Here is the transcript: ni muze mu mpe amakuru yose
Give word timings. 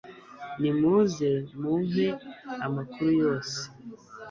ni 0.59 0.69
muze 0.79 1.29
mu 1.59 1.73
mpe 1.87 2.07
amakuru 2.65 3.09
yose 3.21 3.59